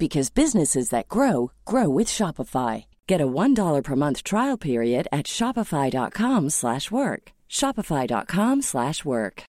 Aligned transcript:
because 0.00 0.30
businesses 0.30 0.90
that 0.90 1.08
grow 1.08 1.52
grow 1.64 1.88
with 1.88 2.08
Shopify. 2.08 2.86
Get 3.06 3.20
a 3.20 3.26
$1 3.26 3.84
per 3.84 3.96
month 3.96 4.24
trial 4.24 4.56
period 4.56 5.06
at 5.12 5.26
shopify.com/work. 5.26 7.22
shopify.com/work. 7.48 9.42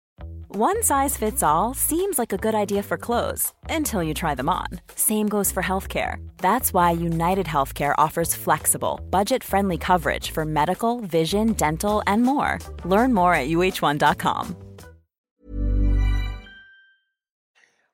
One 0.56 0.84
size 0.84 1.16
fits 1.16 1.44
all 1.44 1.74
seems 1.74 2.20
like 2.20 2.34
a 2.34 2.38
good 2.38 2.54
idea 2.54 2.84
for 2.84 2.98
clothes 2.98 3.54
until 3.70 4.04
you 4.04 4.14
try 4.14 4.36
them 4.36 4.50
on. 4.50 4.68
Same 4.96 5.30
goes 5.30 5.50
for 5.50 5.64
healthcare. 5.64 6.16
That's 6.40 6.74
why 6.74 6.92
United 6.92 7.46
Healthcare 7.46 7.96
offers 7.98 8.36
flexible, 8.36 9.00
budget-friendly 9.10 9.78
coverage 9.78 10.32
for 10.32 10.44
medical, 10.44 11.00
vision, 11.00 11.54
dental, 11.54 12.04
and 12.06 12.24
more. 12.24 12.60
Learn 12.84 13.14
more 13.14 13.34
at 13.34 13.48
uh1.com. 13.48 14.56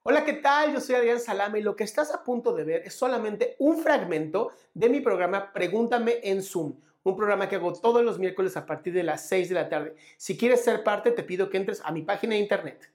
Hola, 0.10 0.24
¿qué 0.24 0.32
tal? 0.32 0.72
Yo 0.72 0.80
soy 0.80 0.96
Adrián 0.96 1.20
Salame 1.20 1.60
y 1.60 1.64
lo 1.64 1.76
que 1.76 1.84
estás 1.84 2.14
a 2.14 2.24
punto 2.24 2.54
de 2.54 2.64
ver 2.64 2.82
es 2.86 2.96
solamente 2.96 3.58
un 3.60 3.78
fragmento 3.78 4.54
de 4.74 4.88
mi 4.88 5.02
programa 5.02 5.52
Pregúntame 5.52 6.22
en 6.24 6.42
Zoom, 6.42 6.80
un 7.04 7.18
programa 7.18 7.50
que 7.50 7.58
hago 7.58 7.74
todos 7.74 8.02
los 8.06 8.18
miércoles 8.18 8.56
a 8.56 8.66
partir 8.66 8.94
de 8.94 9.04
las 9.04 9.28
6 9.28 9.50
de 9.50 9.56
la 9.56 9.68
tarde. 9.68 9.98
Si 10.16 10.38
quieres 10.38 10.64
ser 10.64 10.86
parte, 10.86 11.12
te 11.12 11.24
pido 11.24 11.50
que 11.50 11.58
entres 11.58 11.82
a 11.84 11.92
mi 11.92 12.04
página 12.04 12.36
de 12.36 12.40
internet. 12.40 12.90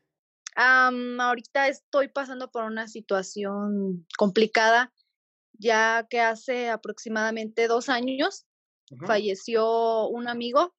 ahorita 0.56 1.68
estoy 1.68 2.08
pasando 2.08 2.50
por 2.50 2.64
una 2.64 2.88
situación 2.88 4.06
complicada, 4.16 4.90
ya 5.52 6.06
que 6.08 6.18
hace 6.18 6.70
aproximadamente 6.70 7.68
dos 7.68 7.90
años 7.90 8.46
falleció 9.06 10.08
un 10.08 10.28
amigo, 10.28 10.74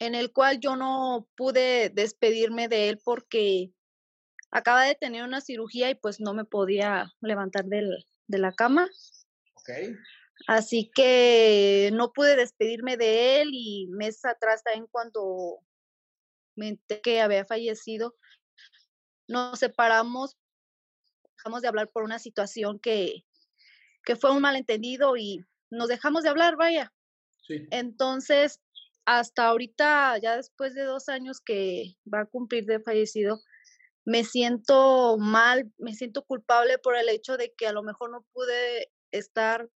en 0.00 0.16
el 0.16 0.32
cual 0.32 0.58
yo 0.58 0.74
no 0.74 1.28
pude 1.36 1.90
despedirme 1.90 2.66
de 2.66 2.88
él 2.88 2.98
porque 3.04 3.70
acaba 4.54 4.84
de 4.84 4.94
tener 4.94 5.24
una 5.24 5.40
cirugía 5.40 5.90
y 5.90 5.96
pues 5.96 6.20
no 6.20 6.32
me 6.32 6.44
podía 6.44 7.12
levantar 7.20 7.64
del, 7.64 8.06
de 8.28 8.38
la 8.38 8.52
cama. 8.52 8.88
Ok. 9.54 9.70
Así 10.46 10.90
que 10.94 11.90
no 11.92 12.12
pude 12.12 12.36
despedirme 12.36 12.96
de 12.96 13.40
él 13.40 13.50
y 13.52 13.88
meses 13.88 14.24
atrás 14.24 14.62
también 14.62 14.86
cuando 14.90 15.58
me 16.54 16.68
enteré 16.68 17.00
que 17.00 17.20
había 17.20 17.44
fallecido, 17.44 18.14
nos 19.26 19.58
separamos, 19.58 20.36
dejamos 21.36 21.62
de 21.62 21.68
hablar 21.68 21.90
por 21.90 22.04
una 22.04 22.20
situación 22.20 22.78
que, 22.78 23.24
que 24.04 24.14
fue 24.14 24.30
un 24.30 24.42
malentendido 24.42 25.16
y 25.16 25.44
nos 25.70 25.88
dejamos 25.88 26.22
de 26.22 26.28
hablar, 26.28 26.56
vaya. 26.56 26.92
Sí. 27.42 27.66
Entonces, 27.72 28.60
hasta 29.04 29.48
ahorita, 29.48 30.18
ya 30.18 30.36
después 30.36 30.74
de 30.74 30.84
dos 30.84 31.08
años 31.08 31.40
que 31.40 31.96
va 32.12 32.20
a 32.20 32.26
cumplir 32.26 32.66
de 32.66 32.78
fallecido, 32.78 33.40
me 34.04 34.24
siento 34.24 35.16
mal, 35.18 35.72
me 35.78 35.94
siento 35.94 36.24
culpable 36.24 36.78
por 36.78 36.96
el 36.96 37.08
hecho 37.08 37.36
de 37.36 37.54
que 37.56 37.66
a 37.66 37.72
lo 37.72 37.82
mejor 37.82 38.10
no 38.10 38.24
pude 38.32 38.92
estar 39.10 39.68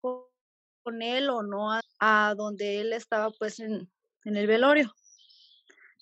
con 0.00 1.02
él 1.02 1.30
o 1.30 1.42
no 1.42 1.70
a, 2.00 2.34
donde 2.36 2.80
él 2.80 2.92
estaba 2.92 3.30
pues 3.38 3.60
en, 3.60 3.90
en, 4.24 4.36
el 4.36 4.46
velorio. 4.46 4.92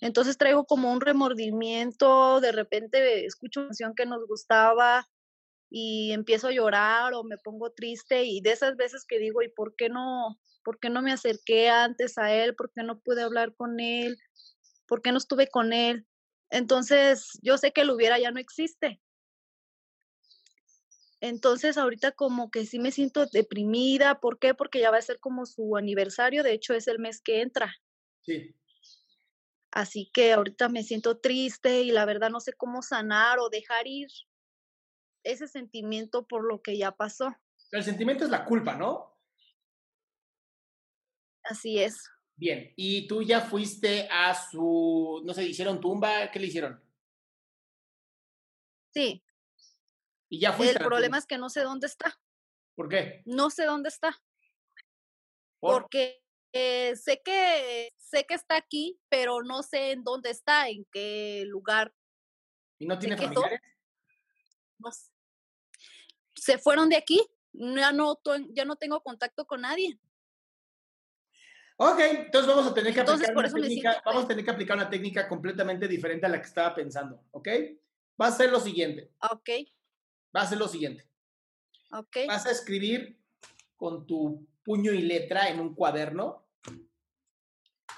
Entonces 0.00 0.38
traigo 0.38 0.64
como 0.66 0.92
un 0.92 1.00
remordimiento, 1.00 2.40
de 2.40 2.52
repente 2.52 3.24
escucho 3.24 3.60
una 3.60 3.68
canción 3.68 3.94
que 3.94 4.06
nos 4.06 4.26
gustaba 4.26 5.08
y 5.70 6.12
empiezo 6.12 6.48
a 6.48 6.52
llorar 6.52 7.14
o 7.14 7.24
me 7.24 7.38
pongo 7.38 7.70
triste 7.70 8.24
y 8.24 8.40
de 8.40 8.52
esas 8.52 8.76
veces 8.76 9.04
que 9.06 9.18
digo, 9.18 9.42
¿y 9.42 9.48
por 9.48 9.74
qué 9.76 9.88
no, 9.88 10.38
por 10.62 10.78
qué 10.78 10.90
no 10.90 11.02
me 11.02 11.12
acerqué 11.12 11.70
antes 11.70 12.18
a 12.18 12.32
él? 12.32 12.54
¿Por 12.54 12.72
qué 12.72 12.82
no 12.82 13.00
pude 13.00 13.22
hablar 13.22 13.54
con 13.54 13.80
él? 13.80 14.18
¿Por 14.86 15.02
qué 15.02 15.12
no 15.12 15.18
estuve 15.18 15.48
con 15.48 15.72
él? 15.72 16.06
Entonces, 16.50 17.38
yo 17.42 17.58
sé 17.58 17.72
que 17.72 17.84
lo 17.84 17.94
hubiera 17.94 18.18
ya 18.18 18.30
no 18.30 18.38
existe. 18.38 19.00
Entonces, 21.20 21.78
ahorita 21.78 22.12
como 22.12 22.50
que 22.50 22.66
sí 22.66 22.78
me 22.78 22.92
siento 22.92 23.26
deprimida. 23.26 24.20
¿Por 24.20 24.38
qué? 24.38 24.54
Porque 24.54 24.80
ya 24.80 24.90
va 24.90 24.98
a 24.98 25.02
ser 25.02 25.18
como 25.18 25.46
su 25.46 25.76
aniversario. 25.76 26.42
De 26.42 26.52
hecho, 26.52 26.74
es 26.74 26.86
el 26.88 26.98
mes 26.98 27.20
que 27.20 27.40
entra. 27.40 27.74
Sí. 28.22 28.54
Así 29.70 30.10
que 30.12 30.32
ahorita 30.32 30.68
me 30.68 30.82
siento 30.82 31.18
triste 31.18 31.82
y 31.82 31.90
la 31.90 32.04
verdad 32.04 32.30
no 32.30 32.40
sé 32.40 32.52
cómo 32.52 32.82
sanar 32.82 33.38
o 33.38 33.50
dejar 33.50 33.86
ir 33.86 34.08
ese 35.22 35.48
sentimiento 35.48 36.26
por 36.26 36.44
lo 36.44 36.62
que 36.62 36.78
ya 36.78 36.92
pasó. 36.92 37.34
El 37.72 37.82
sentimiento 37.82 38.24
es 38.24 38.30
la 38.30 38.44
culpa, 38.44 38.76
¿no? 38.76 39.18
Así 41.42 41.78
es. 41.78 41.96
Bien, 42.36 42.72
y 42.76 43.06
tú 43.06 43.22
ya 43.22 43.40
fuiste 43.40 44.08
a 44.10 44.34
su, 44.34 45.22
no 45.24 45.32
sé, 45.32 45.44
¿hicieron 45.44 45.80
tumba? 45.80 46.30
¿Qué 46.30 46.38
le 46.38 46.48
hicieron? 46.48 46.82
Sí. 48.92 49.24
¿Y 50.28 50.40
ya 50.40 50.52
fuiste? 50.52 50.78
El 50.78 50.84
problema 50.84 51.16
es 51.16 51.24
que 51.24 51.38
no 51.38 51.48
sé 51.48 51.62
dónde 51.62 51.86
está. 51.86 52.20
¿Por 52.74 52.90
qué? 52.90 53.22
No 53.24 53.48
sé 53.48 53.64
dónde 53.64 53.88
está. 53.88 54.22
Porque 55.60 56.22
eh, 56.52 56.94
sé 56.96 57.22
que 57.24 57.94
sé 57.96 58.24
que 58.26 58.34
está 58.34 58.56
aquí, 58.56 59.00
pero 59.08 59.42
no 59.42 59.62
sé 59.62 59.92
en 59.92 60.04
dónde 60.04 60.30
está, 60.30 60.68
en 60.68 60.84
qué 60.92 61.44
lugar. 61.46 61.94
¿Y 62.78 62.86
no 62.86 62.98
tiene 62.98 63.16
familiares? 63.16 63.60
No 64.78 64.90
Se 66.34 66.58
fueron 66.58 66.90
de 66.90 66.96
aquí. 66.96 67.26
Ya 67.52 67.92
no, 67.92 68.20
ya 68.50 68.66
no 68.66 68.76
tengo 68.76 69.02
contacto 69.02 69.46
con 69.46 69.62
nadie. 69.62 69.98
Ok, 71.78 71.98
entonces 72.00 72.48
vamos 72.48 72.70
a 72.70 72.74
tener 72.74 72.94
que 72.94 73.00
aplicar 73.00 73.36
una 73.36 73.52
técnica, 73.52 74.02
vamos 74.04 74.24
a 74.24 74.28
tener 74.28 74.44
que 74.44 74.50
aplicar 74.50 74.76
una 74.76 74.88
técnica 74.88 75.28
completamente 75.28 75.86
diferente 75.86 76.24
a 76.24 76.30
la 76.30 76.40
que 76.40 76.46
estaba 76.46 76.74
pensando, 76.74 77.22
¿ok? 77.32 77.48
Va 78.20 78.28
a 78.28 78.32
ser 78.32 78.50
lo 78.50 78.60
siguiente. 78.60 79.12
Ok. 79.30 79.50
Va 80.34 80.40
a 80.42 80.46
ser 80.46 80.58
lo 80.58 80.68
siguiente. 80.68 81.06
Ok. 81.92 82.16
Vas 82.26 82.46
a 82.46 82.50
escribir 82.50 83.20
con 83.76 84.06
tu 84.06 84.46
puño 84.64 84.92
y 84.92 85.02
letra 85.02 85.50
en 85.50 85.60
un 85.60 85.74
cuaderno 85.74 86.46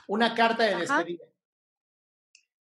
una 0.09 0.35
carta 0.35 0.65
de 0.65 0.77
despedida. 0.77 1.27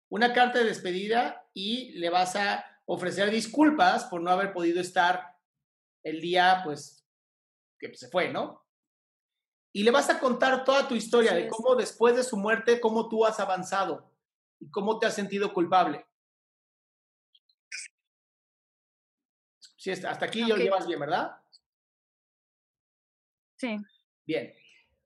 Una 0.09 0.33
carta 0.33 0.59
de 0.59 0.65
despedida 0.65 1.49
y 1.53 1.91
le 1.93 2.09
vas 2.09 2.35
a 2.35 2.65
ofrecer 2.85 3.29
disculpas 3.31 4.05
por 4.05 4.21
no 4.21 4.29
haber 4.29 4.53
podido 4.53 4.79
estar 4.79 5.37
el 6.03 6.21
día, 6.21 6.61
pues, 6.63 7.05
que 7.79 7.93
se 7.95 8.09
fue, 8.09 8.31
¿no? 8.31 8.60
Y 9.73 9.83
le 9.83 9.91
vas 9.91 10.09
a 10.09 10.19
contar 10.19 10.63
toda 10.63 10.87
tu 10.87 10.95
historia 10.95 11.33
de 11.33 11.47
cómo 11.47 11.75
después 11.75 12.15
de 12.15 12.23
su 12.23 12.37
muerte, 12.37 12.81
cómo 12.81 13.07
tú 13.07 13.25
has 13.25 13.39
avanzado 13.39 14.11
y 14.59 14.69
cómo 14.69 14.99
te 14.99 15.07
has 15.07 15.15
sentido 15.15 15.53
culpable. 15.53 16.05
Sí, 19.77 19.91
hasta 19.91 20.25
aquí 20.25 20.43
lo 20.43 20.57
llevas 20.57 20.85
bien, 20.85 20.99
¿verdad? 20.99 21.37
Sí. 23.55 23.77
Bien. 24.27 24.53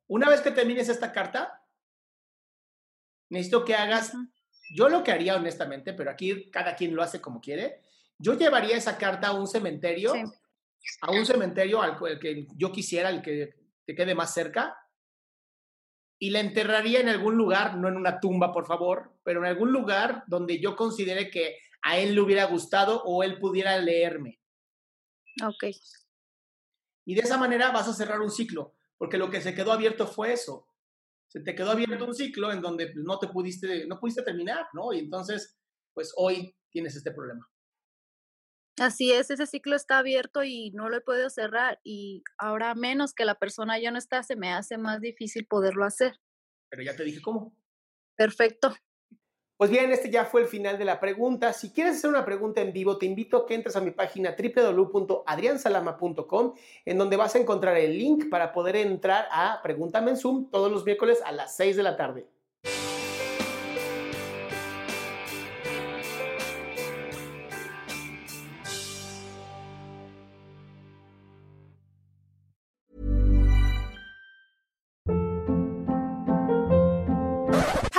Una 0.08 0.30
vez 0.30 0.42
que 0.42 0.52
termines 0.52 0.90
esta 0.90 1.12
carta, 1.12 1.64
necesito 3.30 3.64
que 3.64 3.76
hagas, 3.76 4.14
yo 4.74 4.90
lo 4.90 5.04
que 5.04 5.12
haría 5.12 5.36
honestamente, 5.36 5.94
pero 5.94 6.12
aquí 6.12 6.50
cada 6.52 6.76
quien 6.76 6.96
lo 6.96 7.04
hace 7.04 7.22
como 7.22 7.40
quiere, 7.40 7.84
yo 8.18 8.34
llevaría 8.34 8.76
esa 8.76 8.98
carta 8.98 9.28
a 9.28 9.34
un 9.34 9.48
cementerio, 9.48 10.14
a 11.02 11.12
un 11.12 11.26
cementerio 11.26 11.82
al 11.82 11.98
que 12.20 12.48
yo 12.56 12.72
quisiera, 12.72 13.10
al 13.10 13.22
que 13.22 13.65
te 13.86 13.96
quede 13.96 14.16
más 14.16 14.34
cerca 14.34 14.78
y 16.20 16.30
la 16.30 16.40
enterraría 16.40 17.00
en 17.00 17.10
algún 17.10 17.36
lugar, 17.36 17.78
no 17.78 17.88
en 17.88 17.98
una 17.98 18.20
tumba, 18.20 18.54
por 18.54 18.66
favor, 18.66 19.14
pero 19.24 19.42
en 19.42 19.48
algún 19.48 19.72
lugar 19.72 20.24
donde 20.28 20.60
yo 20.60 20.76
considere 20.76 21.30
que 21.30 21.58
a 21.82 21.98
él 21.98 22.16
le 22.16 22.22
hubiera 22.22 22.46
gustado 22.46 23.04
o 23.04 23.24
él 23.24 23.38
pudiera 23.38 23.78
leerme. 23.78 24.40
Ok. 25.44 25.66
Y 27.06 27.16
de 27.16 27.22
esa 27.22 27.38
manera 27.38 27.72
vas 27.72 27.88
a 27.88 27.94
cerrar 27.94 28.22
un 28.22 28.32
ciclo, 28.32 28.76
porque 28.98 29.18
lo 29.18 29.30
que 29.30 29.42
se 29.42 29.54
quedó 29.54 29.72
abierto 29.72 30.08
fue 30.08 30.34
eso. 30.34 30.68
Se 31.28 31.42
te 31.42 31.54
quedó 31.54 31.72
abierto 31.72 32.06
un 32.06 32.16
ciclo 32.16 32.52
en 32.52 32.62
donde 32.62 32.94
no 32.96 33.20
te 33.20 33.28
pudiste, 33.28 33.86
no 33.88 34.00
pudiste 34.00 34.24
terminar, 34.24 34.68
¿no? 34.74 34.94
Y 34.94 35.00
entonces, 35.00 35.60
pues 35.94 36.14
hoy 36.16 36.56
tienes 36.70 36.96
este 36.96 37.12
problema. 37.12 37.48
Así 38.78 39.14
es, 39.14 39.32
ese 39.32 39.46
ciclo 39.46 39.76
está 39.76 40.00
abierto 40.00 40.44
y 40.44 40.72
no 40.72 40.90
lo 40.90 40.98
he 40.98 41.02
podido 41.02 41.30
cerrar 41.30 41.80
y 41.84 42.24
ahora 42.38 42.76
menos 42.76 43.14
que 43.14 43.24
la 43.24 43.36
persona 43.36 43.80
ya 43.80 43.90
no 43.90 43.98
está, 43.98 44.22
se 44.22 44.36
me 44.36 44.52
hace 44.52 44.78
más 44.78 45.00
difícil 45.00 45.48
poderlo 45.48 45.86
hacer. 45.86 46.20
Pero 46.70 46.84
ya 46.84 46.96
te 46.96 47.06
dije 47.06 47.22
cómo. 47.22 47.56
Perfecto. 48.18 48.76
Pues 49.58 49.70
bien, 49.70 49.90
este 49.94 50.10
ya 50.10 50.26
fue 50.26 50.42
el 50.42 50.48
final 50.48 50.78
de 50.78 50.84
la 50.84 51.00
pregunta. 51.00 51.54
Si 51.54 51.72
quieres 51.72 51.96
hacer 51.96 52.10
una 52.10 52.26
pregunta 52.26 52.60
en 52.60 52.74
vivo, 52.74 52.98
te 52.98 53.06
invito 53.06 53.38
a 53.38 53.46
que 53.46 53.56
entres 53.56 53.78
a 53.78 53.82
mi 53.82 53.92
página 53.92 54.36
www.adriansalama.com, 54.38 56.56
en 56.84 56.98
donde 56.98 57.16
vas 57.16 57.36
a 57.36 57.40
encontrar 57.40 57.78
el 57.78 57.98
link 57.98 58.30
para 58.30 58.52
poder 58.52 58.76
entrar 58.76 59.30
a 59.32 59.62
Pregúntame 59.64 60.12
en 60.12 60.18
Zoom 60.18 60.52
todos 60.52 60.70
los 60.70 60.84
miércoles 60.84 61.22
a 61.26 61.32
las 61.32 61.56
6 61.56 61.78
de 61.78 61.84
la 61.84 61.96
tarde. 61.96 62.28